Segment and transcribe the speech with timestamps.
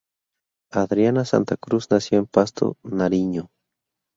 [0.71, 3.51] Adriana Santacruz nació en Pasto, Nariño.